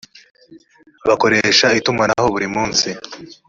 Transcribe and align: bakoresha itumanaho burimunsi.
bakoresha 1.07 1.67
itumanaho 1.79 2.27
burimunsi. 2.35 2.89